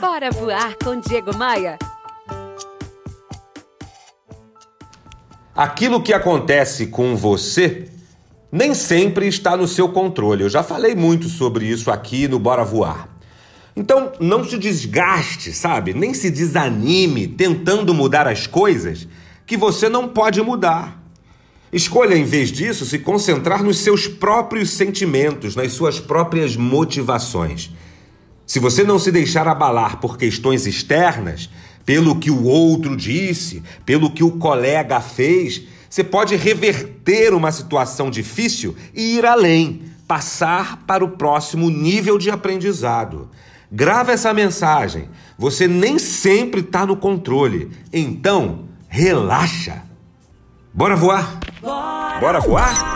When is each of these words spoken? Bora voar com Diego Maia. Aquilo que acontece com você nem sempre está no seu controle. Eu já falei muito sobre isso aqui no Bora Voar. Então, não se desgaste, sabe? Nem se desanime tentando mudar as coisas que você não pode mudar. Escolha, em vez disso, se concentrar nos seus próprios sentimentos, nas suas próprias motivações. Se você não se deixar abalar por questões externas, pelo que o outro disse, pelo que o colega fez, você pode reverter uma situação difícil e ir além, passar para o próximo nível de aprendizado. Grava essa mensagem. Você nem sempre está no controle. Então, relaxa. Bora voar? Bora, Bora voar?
Bora 0.00 0.30
voar 0.30 0.76
com 0.76 1.00
Diego 1.00 1.34
Maia. 1.34 1.78
Aquilo 5.54 6.02
que 6.02 6.12
acontece 6.12 6.88
com 6.88 7.16
você 7.16 7.88
nem 8.52 8.74
sempre 8.74 9.26
está 9.26 9.56
no 9.56 9.66
seu 9.66 9.88
controle. 9.88 10.42
Eu 10.42 10.50
já 10.50 10.62
falei 10.62 10.94
muito 10.94 11.30
sobre 11.30 11.64
isso 11.64 11.90
aqui 11.90 12.28
no 12.28 12.38
Bora 12.38 12.62
Voar. 12.62 13.08
Então, 13.74 14.12
não 14.20 14.44
se 14.44 14.58
desgaste, 14.58 15.50
sabe? 15.52 15.94
Nem 15.94 16.12
se 16.12 16.30
desanime 16.30 17.26
tentando 17.26 17.94
mudar 17.94 18.28
as 18.28 18.46
coisas 18.46 19.08
que 19.46 19.56
você 19.56 19.88
não 19.88 20.08
pode 20.08 20.42
mudar. 20.42 21.02
Escolha, 21.72 22.14
em 22.14 22.24
vez 22.24 22.52
disso, 22.52 22.84
se 22.84 22.98
concentrar 22.98 23.62
nos 23.62 23.78
seus 23.78 24.06
próprios 24.06 24.70
sentimentos, 24.70 25.56
nas 25.56 25.72
suas 25.72 25.98
próprias 25.98 26.54
motivações. 26.54 27.70
Se 28.46 28.60
você 28.60 28.84
não 28.84 28.98
se 28.98 29.10
deixar 29.10 29.48
abalar 29.48 29.98
por 29.98 30.16
questões 30.16 30.66
externas, 30.66 31.50
pelo 31.84 32.18
que 32.18 32.30
o 32.30 32.44
outro 32.44 32.96
disse, 32.96 33.62
pelo 33.84 34.10
que 34.10 34.22
o 34.22 34.32
colega 34.32 35.00
fez, 35.00 35.62
você 35.88 36.04
pode 36.04 36.36
reverter 36.36 37.34
uma 37.34 37.50
situação 37.50 38.10
difícil 38.10 38.76
e 38.94 39.16
ir 39.16 39.26
além, 39.26 39.82
passar 40.06 40.84
para 40.86 41.04
o 41.04 41.10
próximo 41.10 41.70
nível 41.70 42.18
de 42.18 42.30
aprendizado. 42.30 43.28
Grava 43.70 44.12
essa 44.12 44.32
mensagem. 44.32 45.08
Você 45.36 45.66
nem 45.66 45.98
sempre 45.98 46.60
está 46.60 46.86
no 46.86 46.96
controle. 46.96 47.70
Então, 47.92 48.66
relaxa. 48.88 49.82
Bora 50.72 50.94
voar? 50.94 51.40
Bora, 51.60 52.20
Bora 52.20 52.40
voar? 52.40 52.95